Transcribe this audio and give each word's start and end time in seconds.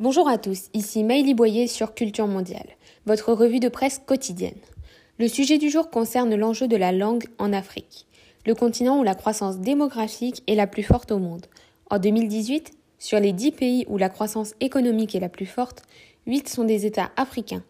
Bonjour 0.00 0.28
à 0.28 0.38
tous, 0.38 0.68
ici 0.74 1.02
Maëlie 1.02 1.34
Boyer 1.34 1.66
sur 1.66 1.92
Culture 1.92 2.28
Mondiale, 2.28 2.68
votre 3.04 3.32
revue 3.32 3.58
de 3.58 3.68
presse 3.68 4.00
quotidienne. 4.06 4.60
Le 5.18 5.26
sujet 5.26 5.58
du 5.58 5.70
jour 5.70 5.90
concerne 5.90 6.36
l'enjeu 6.36 6.68
de 6.68 6.76
la 6.76 6.92
langue 6.92 7.24
en 7.38 7.52
Afrique, 7.52 8.06
le 8.46 8.54
continent 8.54 9.00
où 9.00 9.02
la 9.02 9.16
croissance 9.16 9.58
démographique 9.58 10.44
est 10.46 10.54
la 10.54 10.68
plus 10.68 10.84
forte 10.84 11.10
au 11.10 11.18
monde. 11.18 11.46
En 11.90 11.98
2018, 11.98 12.70
sur 13.00 13.18
les 13.18 13.32
10 13.32 13.50
pays 13.50 13.86
où 13.88 13.98
la 13.98 14.08
croissance 14.08 14.54
économique 14.60 15.16
est 15.16 15.20
la 15.20 15.28
plus 15.28 15.46
forte, 15.46 15.82
8 16.28 16.48
sont 16.48 16.62
des 16.62 16.86
États 16.86 17.10
africains. 17.16 17.64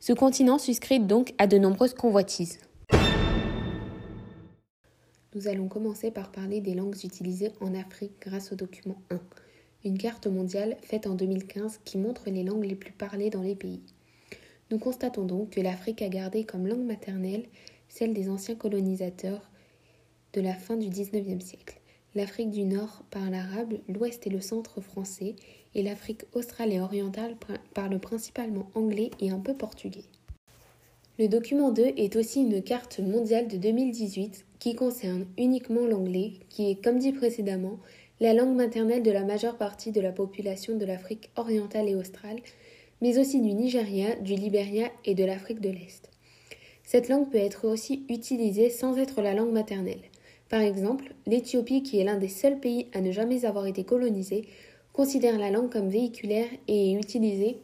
Ce 0.00 0.12
continent 0.12 0.58
suscrit 0.58 0.98
donc 0.98 1.34
à 1.38 1.46
de 1.46 1.56
nombreuses 1.56 1.94
convoitises. 1.94 2.58
Nous 5.36 5.46
allons 5.46 5.68
commencer 5.68 6.10
par 6.10 6.32
parler 6.32 6.60
des 6.60 6.74
langues 6.74 6.96
utilisées 7.04 7.52
en 7.60 7.76
Afrique 7.76 8.14
grâce 8.20 8.50
au 8.50 8.56
document 8.56 9.00
1 9.12 9.20
une 9.84 9.98
carte 9.98 10.26
mondiale 10.26 10.76
faite 10.82 11.06
en 11.06 11.14
2015 11.14 11.80
qui 11.84 11.98
montre 11.98 12.30
les 12.30 12.42
langues 12.42 12.64
les 12.64 12.74
plus 12.74 12.92
parlées 12.92 13.30
dans 13.30 13.42
les 13.42 13.54
pays. 13.54 13.80
Nous 14.70 14.78
constatons 14.78 15.24
donc 15.24 15.50
que 15.50 15.60
l'Afrique 15.60 16.02
a 16.02 16.08
gardé 16.08 16.44
comme 16.44 16.66
langue 16.66 16.84
maternelle 16.84 17.46
celle 17.88 18.14
des 18.14 18.28
anciens 18.28 18.54
colonisateurs 18.54 19.50
de 20.32 20.40
la 20.40 20.54
fin 20.54 20.76
du 20.76 20.88
XIXe 20.88 21.44
siècle. 21.44 21.80
L'Afrique 22.14 22.50
du 22.50 22.64
Nord 22.64 23.04
parle 23.10 23.34
arabe, 23.34 23.74
l'Ouest 23.88 24.26
et 24.26 24.30
le 24.30 24.40
centre 24.40 24.80
français, 24.80 25.36
et 25.74 25.82
l'Afrique 25.82 26.24
australe 26.32 26.72
et 26.72 26.80
orientale 26.80 27.36
parle 27.74 27.98
principalement 28.00 28.68
anglais 28.74 29.10
et 29.20 29.30
un 29.30 29.38
peu 29.38 29.54
portugais. 29.54 30.04
Le 31.18 31.28
document 31.28 31.70
2 31.70 31.92
est 31.96 32.16
aussi 32.16 32.40
une 32.40 32.62
carte 32.62 32.98
mondiale 32.98 33.46
de 33.46 33.56
2018 33.56 34.46
qui 34.58 34.74
concerne 34.74 35.26
uniquement 35.38 35.86
l'anglais, 35.86 36.32
qui 36.48 36.70
est, 36.70 36.82
comme 36.82 36.98
dit 36.98 37.12
précédemment, 37.12 37.78
la 38.20 38.34
langue 38.34 38.54
maternelle 38.54 39.02
de 39.02 39.10
la 39.10 39.24
majeure 39.24 39.56
partie 39.56 39.92
de 39.92 40.00
la 40.00 40.12
population 40.12 40.76
de 40.76 40.84
l'Afrique 40.84 41.30
orientale 41.36 41.88
et 41.88 41.94
australe, 41.94 42.38
mais 43.00 43.18
aussi 43.18 43.40
du 43.40 43.54
Nigeria, 43.54 44.14
du 44.16 44.34
Libéria 44.34 44.90
et 45.06 45.14
de 45.14 45.24
l'Afrique 45.24 45.60
de 45.60 45.70
l'Est. 45.70 46.10
Cette 46.84 47.08
langue 47.08 47.30
peut 47.30 47.38
être 47.38 47.66
aussi 47.66 48.04
utilisée 48.10 48.68
sans 48.68 48.98
être 48.98 49.22
la 49.22 49.32
langue 49.32 49.52
maternelle. 49.52 50.02
Par 50.50 50.60
exemple, 50.60 51.14
l'Éthiopie, 51.26 51.82
qui 51.82 51.98
est 51.98 52.04
l'un 52.04 52.18
des 52.18 52.28
seuls 52.28 52.60
pays 52.60 52.88
à 52.92 53.00
ne 53.00 53.10
jamais 53.10 53.46
avoir 53.46 53.66
été 53.66 53.84
colonisé, 53.84 54.44
considère 54.92 55.38
la 55.38 55.50
langue 55.50 55.70
comme 55.70 55.88
véhiculaire 55.88 56.48
et 56.68 56.92
est 56.92 56.96
utilisée 56.96 57.56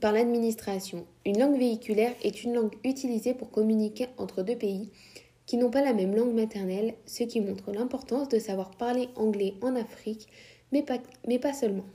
par 0.00 0.12
l'administration. 0.12 1.06
Une 1.24 1.38
langue 1.38 1.58
véhiculaire 1.58 2.14
est 2.24 2.42
une 2.42 2.54
langue 2.54 2.74
utilisée 2.82 3.34
pour 3.34 3.50
communiquer 3.50 4.08
entre 4.16 4.42
deux 4.42 4.56
pays 4.56 4.88
qui 5.48 5.56
n'ont 5.56 5.70
pas 5.70 5.80
la 5.80 5.94
même 5.94 6.14
langue 6.14 6.34
maternelle, 6.34 6.92
ce 7.06 7.24
qui 7.24 7.40
montre 7.40 7.72
l'importance 7.72 8.28
de 8.28 8.38
savoir 8.38 8.70
parler 8.72 9.08
anglais 9.16 9.54
en 9.62 9.76
Afrique, 9.76 10.28
mais 10.72 10.82
pas, 10.82 11.54
seulement. 11.54 11.86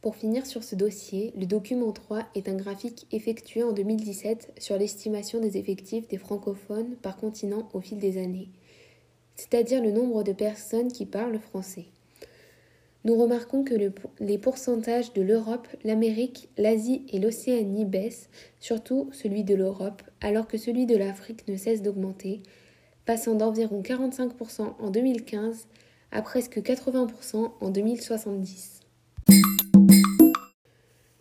Pour 0.00 0.16
finir 0.16 0.46
sur 0.46 0.64
ce 0.64 0.74
dossier, 0.74 1.34
le 1.36 1.44
document 1.44 1.92
3 1.92 2.22
est 2.34 2.48
un 2.48 2.54
graphique 2.54 3.06
effectué 3.12 3.62
en 3.62 3.72
2017 3.72 4.54
sur 4.58 4.78
l'estimation 4.78 5.38
des 5.38 5.58
effectifs 5.58 6.08
des 6.08 6.16
francophones 6.16 6.96
par 6.96 7.18
continent 7.18 7.68
au 7.74 7.82
fil 7.82 7.98
des 7.98 8.16
années, 8.16 8.48
c'est-à-dire 9.36 9.82
le 9.82 9.90
nombre 9.90 10.22
de 10.22 10.32
personnes 10.32 10.90
qui 10.90 11.04
parlent 11.04 11.38
français. 11.38 11.88
Nous 13.04 13.16
remarquons 13.16 13.64
que 13.64 13.74
les 14.20 14.38
pourcentages 14.38 15.12
de 15.12 15.20
l'Europe, 15.20 15.68
l'Amérique, 15.84 16.48
l'Asie 16.56 17.04
et 17.12 17.18
l'Océanie 17.18 17.84
baissent, 17.84 18.30
surtout 18.60 19.10
celui 19.12 19.44
de 19.44 19.54
l'Europe, 19.54 20.02
alors 20.22 20.46
que 20.46 20.56
celui 20.56 20.86
de 20.86 20.96
l'Afrique 20.96 21.46
ne 21.46 21.58
cesse 21.58 21.82
d'augmenter, 21.82 22.40
passant 23.04 23.34
d'environ 23.34 23.82
45% 23.82 24.76
en 24.78 24.90
2015 24.90 25.68
à 26.12 26.22
presque 26.22 26.56
80% 26.60 27.50
en 27.60 27.70
2070. 27.70 28.80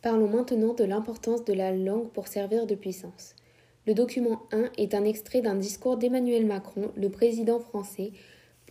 Parlons 0.01 0.29
maintenant 0.29 0.73
de 0.73 0.85
l'importance 0.85 1.43
de 1.43 1.53
la 1.53 1.73
langue 1.73 2.07
pour 2.11 2.29
servir 2.29 2.65
de 2.65 2.75
puissance. 2.75 3.35
Le 3.85 3.93
document 3.93 4.43
1 4.53 4.69
est 4.77 4.93
un 4.93 5.03
extrait 5.03 5.41
d'un 5.41 5.55
discours 5.55 5.97
d'Emmanuel 5.97 6.45
Macron, 6.45 6.91
le 6.95 7.09
président 7.09 7.59
français, 7.59 8.13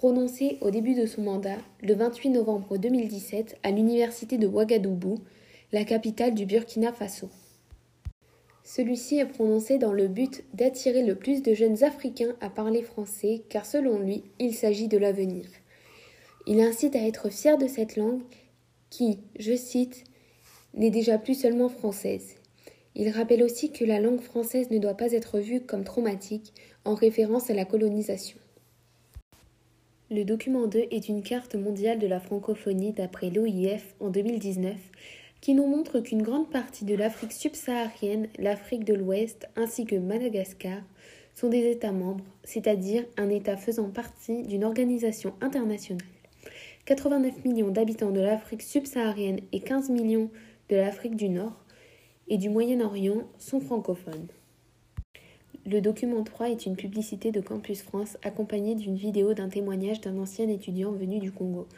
prononcé 0.02 0.58
au 0.60 0.72
début 0.72 0.94
de 0.94 1.06
son 1.06 1.22
mandat 1.22 1.58
le 1.80 1.94
28 1.94 2.30
novembre 2.30 2.76
2017 2.76 3.58
à 3.62 3.70
l'université 3.70 4.36
de 4.36 4.48
Ouagadougou, 4.48 5.20
la 5.70 5.84
capitale 5.84 6.34
du 6.34 6.44
Burkina 6.44 6.92
Faso. 6.92 7.30
Celui-ci 8.64 9.20
est 9.20 9.26
prononcé 9.26 9.78
dans 9.78 9.92
le 9.92 10.08
but 10.08 10.42
d'attirer 10.54 11.04
le 11.04 11.14
plus 11.14 11.40
de 11.40 11.54
jeunes 11.54 11.84
Africains 11.84 12.34
à 12.40 12.50
parler 12.50 12.82
français 12.82 13.44
car 13.48 13.64
selon 13.64 14.00
lui, 14.00 14.24
il 14.40 14.56
s'agit 14.56 14.88
de 14.88 14.98
l'avenir. 14.98 15.46
Il 16.48 16.60
incite 16.60 16.96
à 16.96 17.06
être 17.06 17.30
fier 17.30 17.56
de 17.56 17.69
cette 17.69 17.94
langue 17.94 18.22
qui, 18.90 19.20
je 19.38 19.54
cite, 19.54 20.02
n'est 20.74 20.90
déjà 20.90 21.16
plus 21.16 21.38
seulement 21.38 21.69
française. 21.69 22.34
Il 22.96 23.08
rappelle 23.10 23.44
aussi 23.44 23.70
que 23.70 23.84
la 23.84 24.00
langue 24.00 24.20
française 24.20 24.69
ne 24.72 24.78
doit 24.78 24.96
pas 24.96 25.12
être 25.12 25.38
vue 25.38 25.60
comme 25.60 25.84
traumatique 25.84 26.54
en 26.84 26.96
référence 26.96 27.50
à 27.50 27.54
la 27.54 27.64
colonisation. 27.64 28.41
Le 30.14 30.24
document 30.24 30.66
2 30.66 30.88
est 30.90 31.08
une 31.08 31.22
carte 31.22 31.54
mondiale 31.54 31.98
de 31.98 32.06
la 32.06 32.20
francophonie 32.20 32.92
d'après 32.92 33.30
l'OIF 33.30 33.94
en 33.98 34.10
2019 34.10 34.76
qui 35.40 35.54
nous 35.54 35.66
montre 35.66 36.00
qu'une 36.00 36.20
grande 36.20 36.50
partie 36.50 36.84
de 36.84 36.94
l'Afrique 36.94 37.32
subsaharienne, 37.32 38.28
l'Afrique 38.38 38.84
de 38.84 38.92
l'Ouest 38.92 39.48
ainsi 39.56 39.86
que 39.86 39.96
Madagascar 39.96 40.82
sont 41.34 41.48
des 41.48 41.70
États 41.70 41.92
membres, 41.92 42.26
c'est-à-dire 42.44 43.06
un 43.16 43.30
État 43.30 43.56
faisant 43.56 43.88
partie 43.88 44.42
d'une 44.42 44.64
organisation 44.64 45.32
internationale. 45.40 46.06
89 46.84 47.46
millions 47.46 47.70
d'habitants 47.70 48.12
de 48.12 48.20
l'Afrique 48.20 48.60
subsaharienne 48.60 49.40
et 49.52 49.60
15 49.60 49.88
millions 49.88 50.28
de 50.68 50.76
l'Afrique 50.76 51.16
du 51.16 51.30
Nord 51.30 51.64
et 52.28 52.36
du 52.36 52.50
Moyen-Orient 52.50 53.22
sont 53.38 53.60
francophones. 53.60 54.28
Le 55.64 55.80
document 55.80 56.24
3 56.24 56.50
est 56.50 56.66
une 56.66 56.74
publicité 56.74 57.30
de 57.30 57.40
Campus 57.40 57.82
France 57.82 58.18
accompagnée 58.24 58.74
d'une 58.74 58.96
vidéo 58.96 59.32
d'un 59.32 59.48
témoignage 59.48 60.00
d'un 60.00 60.18
ancien 60.18 60.48
étudiant 60.48 60.90
venu 60.90 61.20
du 61.20 61.30
Congo. 61.30 61.68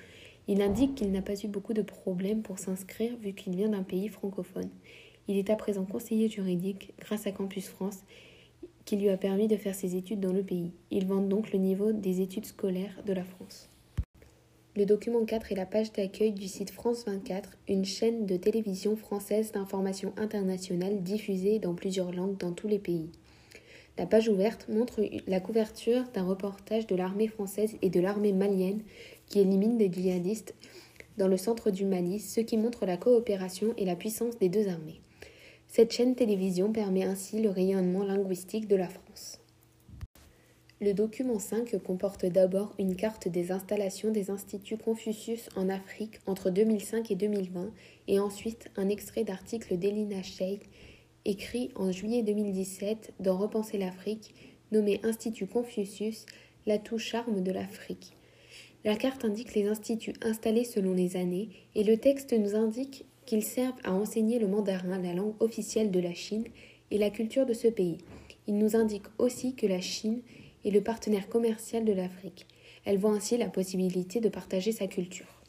Il 0.49 0.63
indique 0.63 0.95
qu'il 0.95 1.13
n'a 1.13 1.21
pas 1.21 1.35
eu 1.45 1.49
beaucoup 1.49 1.75
de 1.75 1.83
problèmes 1.83 2.41
pour 2.41 2.59
s'inscrire 2.59 3.15
vu 3.19 3.35
qu'il 3.35 3.55
vient 3.55 3.69
d'un 3.69 3.83
pays 3.83 4.09
francophone. 4.09 4.71
Il 5.29 5.37
est 5.37 5.51
à 5.51 5.57
présent 5.57 5.85
conseiller 5.85 6.31
juridique 6.31 6.95
grâce 6.99 7.27
à 7.27 7.33
Campus 7.33 7.69
France 7.69 8.05
qui 8.87 8.97
lui 8.97 9.11
a 9.11 9.19
permis 9.19 9.49
de 9.49 9.57
faire 9.57 9.75
ses 9.75 9.97
études 9.97 10.21
dans 10.21 10.33
le 10.33 10.43
pays. 10.43 10.73
Il 10.91 11.07
vante 11.07 11.29
donc 11.29 11.53
le 11.53 11.59
niveau 11.59 11.93
des 11.93 12.23
études 12.23 12.47
scolaires 12.47 13.03
de 13.05 13.13
la 13.13 13.25
France. 13.25 13.69
Le 14.77 14.87
document 14.87 15.27
4 15.27 15.53
est 15.53 15.57
la 15.57 15.67
page 15.67 15.93
d'accueil 15.93 16.33
du 16.33 16.49
site 16.49 16.71
France 16.71 17.05
24, 17.07 17.51
une 17.69 17.85
chaîne 17.85 18.25
de 18.25 18.39
télévision 18.39 18.97
française 18.97 19.53
d'information 19.53 20.15
internationale 20.17 21.03
diffusée 21.03 21.59
dans 21.59 21.75
plusieurs 21.75 22.13
langues 22.13 22.39
dans 22.39 22.53
tous 22.53 22.67
les 22.67 22.79
pays. 22.79 23.11
La 23.97 24.07
page 24.07 24.29
ouverte 24.29 24.69
montre 24.69 25.03
la 25.29 25.39
couverture 25.39 26.03
d'un 26.15 26.25
reportage 26.25 26.87
de 26.87 26.97
l'armée 26.97 27.29
française 27.29 27.77
et 27.81 27.91
de 27.91 28.01
l'armée 28.01 28.33
malienne 28.33 28.83
qui 29.27 29.39
élimine 29.39 29.79
des 29.79 29.93
djihadistes 29.93 30.55
dans 31.17 31.29
le 31.29 31.37
centre 31.37 31.71
du 31.71 31.85
Mali, 31.85 32.19
ce 32.19 32.41
qui 32.41 32.57
montre 32.57 32.87
la 32.87 32.97
coopération 32.97 33.73
et 33.77 33.85
la 33.85 33.95
puissance 33.95 34.37
des 34.39 34.49
deux 34.49 34.67
armées. 34.69 35.01
Cette 35.69 35.93
chaîne 35.93 36.17
télévision 36.17 36.73
permet 36.73 37.05
ainsi 37.05 37.41
le 37.41 37.51
rayonnement 37.51 38.05
linguistique 38.05 38.67
de 38.67 38.77
la 38.77 38.89
France. 38.89 39.41
Le 40.81 40.93
document 40.93 41.39
5 41.39 41.79
comporte 41.83 42.27
d'abord 42.27 42.75
une 42.81 42.97
carte 42.97 43.29
des 43.29 43.53
installations 43.53 44.11
des 44.11 44.31
instituts 44.31 44.77
Confucius 44.77 45.49
en 45.57 45.69
Afrique 45.69 46.19
entre 46.27 46.51
2005 46.51 47.13
et 47.13 47.15
2020 47.15 47.71
et 48.09 48.19
ensuite 48.19 48.71
un 48.77 48.89
extrait 48.89 49.23
d'article 49.25 49.79
d'Elina 49.79 50.23
Sheikh 50.23 50.69
écrit 51.25 51.71
en 51.77 51.93
juillet 51.93 52.23
2017 52.23 53.15
dans 53.21 53.37
Repenser 53.37 53.79
l'Afrique, 53.79 54.35
nommé 54.73 55.01
Institut 55.03 55.47
Confucius, 55.47 56.27
l'atout 56.67 56.99
charme 56.99 57.43
de 57.43 57.53
l'Afrique. 57.53 58.17
La 58.85 58.97
carte 58.97 59.25
indique 59.25 59.55
les 59.55 59.67
instituts 59.67 60.15
installés 60.23 60.65
selon 60.65 60.93
les 60.93 61.17
années 61.17 61.49
et 61.75 61.85
le 61.85 61.97
texte 61.97 62.33
nous 62.33 62.55
indique 62.55 63.07
qu'ils 63.25 63.45
servent 63.45 63.81
à 63.85 63.93
enseigner 63.93 64.39
le 64.39 64.49
mandarin, 64.49 65.01
la 65.01 65.15
langue 65.15 65.35
officielle 65.41 65.91
de 65.91 66.01
la 66.01 66.13
Chine, 66.13 66.45
et 66.91 66.99
la 66.99 67.11
culture 67.11 67.47
de 67.47 67.55
ce 67.55 67.69
pays. 67.69 67.99
Il 68.47 68.59
nous 68.59 68.77
indique 68.77 69.07
aussi 69.19 69.55
que 69.55 69.67
la 69.67 69.81
Chine 69.81 70.21
est 70.65 70.71
le 70.71 70.81
partenaire 70.81 71.29
commercial 71.29 71.85
de 71.85 71.93
l'Afrique. 71.93 72.47
Elle 72.85 72.99
voit 72.99 73.13
ainsi 73.13 73.37
la 73.37 73.49
possibilité 73.49 74.21
de 74.21 74.29
partager 74.29 74.71
sa 74.71 74.87
culture. 74.87 75.43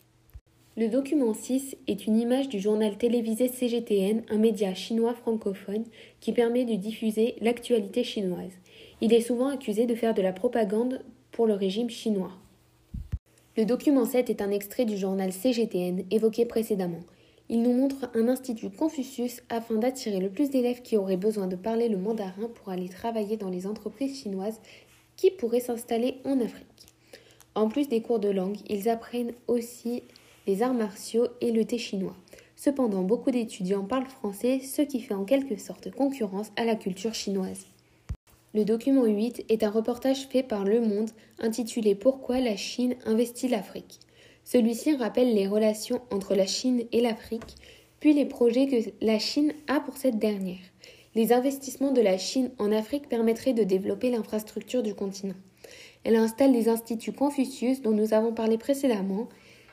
Le 0.77 0.89
document 0.89 1.33
6 1.33 1.77
est 1.87 2.05
une 2.05 2.19
image 2.19 2.49
du 2.49 2.59
journal 2.59 2.97
télévisé 2.97 3.47
CGTN, 3.47 4.23
un 4.29 4.37
média 4.37 4.73
chinois 4.73 5.13
francophone 5.13 5.85
qui 6.19 6.33
permet 6.33 6.65
de 6.65 6.75
diffuser 6.75 7.35
l'actualité 7.39 8.03
chinoise. 8.03 8.51
Il 8.99 9.13
est 9.13 9.21
souvent 9.21 9.47
accusé 9.47 9.85
de 9.85 9.95
faire 9.95 10.13
de 10.13 10.21
la 10.21 10.33
propagande 10.33 11.01
pour 11.31 11.47
le 11.47 11.53
régime 11.53 11.89
chinois. 11.89 12.33
Le 13.55 13.63
document 13.63 14.03
7 14.03 14.29
est 14.29 14.41
un 14.41 14.51
extrait 14.51 14.83
du 14.83 14.97
journal 14.97 15.31
CGTN 15.31 16.03
évoqué 16.11 16.45
précédemment. 16.45 17.05
Il 17.47 17.61
nous 17.61 17.71
montre 17.71 18.09
un 18.13 18.27
institut 18.27 18.69
Confucius 18.69 19.43
afin 19.47 19.75
d'attirer 19.75 20.19
le 20.19 20.29
plus 20.29 20.49
d'élèves 20.49 20.81
qui 20.81 20.97
auraient 20.97 21.15
besoin 21.15 21.47
de 21.47 21.55
parler 21.55 21.87
le 21.87 21.97
mandarin 21.97 22.49
pour 22.53 22.67
aller 22.67 22.89
travailler 22.89 23.37
dans 23.37 23.49
les 23.49 23.65
entreprises 23.65 24.21
chinoises 24.21 24.59
qui 25.15 25.31
pourraient 25.31 25.61
s'installer 25.61 26.17
en 26.25 26.41
Afrique. 26.41 26.67
En 27.53 27.69
plus 27.69 27.87
des 27.87 28.01
cours 28.01 28.19
de 28.19 28.27
langue, 28.27 28.57
ils 28.67 28.89
apprennent 28.89 29.31
aussi 29.47 30.03
les 30.47 30.61
arts 30.61 30.73
martiaux 30.73 31.27
et 31.41 31.51
le 31.51 31.65
thé 31.65 31.77
chinois. 31.77 32.15
Cependant, 32.55 33.03
beaucoup 33.03 33.31
d'étudiants 33.31 33.83
parlent 33.83 34.05
français, 34.05 34.59
ce 34.59 34.81
qui 34.81 35.01
fait 35.01 35.13
en 35.13 35.25
quelque 35.25 35.57
sorte 35.57 35.91
concurrence 35.91 36.51
à 36.55 36.65
la 36.65 36.75
culture 36.75 37.13
chinoise. 37.13 37.65
Le 38.53 38.63
document 38.63 39.05
8 39.05 39.45
est 39.49 39.63
un 39.63 39.69
reportage 39.69 40.27
fait 40.27 40.43
par 40.43 40.63
Le 40.63 40.79
Monde 40.79 41.09
intitulé 41.39 41.93
Pourquoi 41.93 42.39
la 42.39 42.55
Chine 42.55 42.95
investit 43.05 43.49
l'Afrique. 43.49 43.99
Celui-ci 44.45 44.95
rappelle 44.95 45.33
les 45.33 45.47
relations 45.47 46.01
entre 46.11 46.35
la 46.35 46.45
Chine 46.45 46.83
et 46.93 47.01
l'Afrique, 47.01 47.55
puis 47.99 48.13
les 48.13 48.25
projets 48.25 48.67
que 48.67 48.91
la 49.01 49.19
Chine 49.19 49.53
a 49.67 49.79
pour 49.79 49.97
cette 49.97 50.19
dernière. 50.19 50.61
Les 51.15 51.33
investissements 51.33 51.91
de 51.91 52.01
la 52.01 52.17
Chine 52.17 52.51
en 52.57 52.71
Afrique 52.71 53.09
permettraient 53.09 53.53
de 53.53 53.63
développer 53.63 54.09
l'infrastructure 54.09 54.83
du 54.83 54.93
continent. 54.93 55.35
Elle 56.03 56.15
installe 56.15 56.53
des 56.53 56.69
instituts 56.69 57.13
Confucius 57.13 57.81
dont 57.81 57.91
nous 57.91 58.13
avons 58.13 58.33
parlé 58.33 58.57
précédemment 58.57 59.27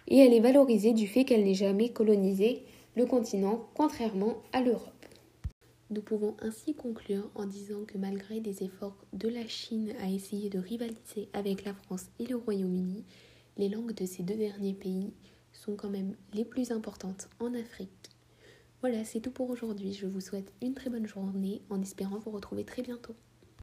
et 0.08 0.19
elle 0.19 0.32
est 0.32 0.40
valorisée 0.40 0.93
du 0.93 1.06
fait 1.06 1.25
qu'elle 1.25 1.44
n'ait 1.44 1.54
jamais 1.54 1.90
colonisé 1.90 2.64
le 2.96 3.06
continent, 3.06 3.69
contrairement 3.75 4.43
à 4.52 4.60
l'Europe. 4.60 5.06
Nous 5.90 6.02
pouvons 6.02 6.37
ainsi 6.40 6.75
conclure 6.75 7.31
en 7.34 7.44
disant 7.44 7.84
que 7.87 7.99
malgré 7.99 8.40
des 8.40 8.62
efforts 8.62 8.96
de 9.12 9.28
la 9.28 9.46
Chine 9.46 9.93
à 10.00 10.08
essayer 10.08 10.49
de 10.49 10.58
rivaliser 10.58 11.28
avec 11.34 11.64
la 11.64 11.75
France 11.75 12.06
et 12.19 12.26
le 12.26 12.37
Royaume-Uni, 12.37 13.04
les 13.58 13.69
langues 13.69 13.94
de 13.94 14.06
ces 14.06 14.22
deux 14.22 14.37
derniers 14.37 14.75
pays 14.75 15.12
sont 15.52 15.76
quand 15.76 15.90
même 15.90 16.14
les 16.32 16.44
plus 16.44 16.70
importantes 16.70 17.28
en 17.40 17.52
Afrique. 17.54 18.10
Voilà, 18.81 19.04
c'est 19.04 19.20
tout 19.20 19.31
pour 19.31 19.50
aujourd'hui. 19.50 19.93
Je 19.93 20.06
vous 20.06 20.20
souhaite 20.20 20.52
une 20.62 20.75
très 20.75 20.90
bonne 20.90 21.06
journée 21.06 21.62
en 21.70 21.81
espérant 21.81 22.19
vous 22.19 22.31
retrouver 22.31 22.64
très 22.64 22.82
bientôt. 22.82 23.14